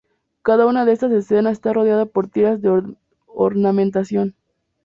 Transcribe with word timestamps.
Cada 0.41 0.65
una 0.65 0.83
de 0.83 0.93
estas 0.93 1.11
escenas 1.11 1.51
está 1.51 1.73
rodeada 1.73 2.07
por 2.07 2.27
tiras 2.27 2.59
de 2.59 2.95
ornamentación. 3.27 4.35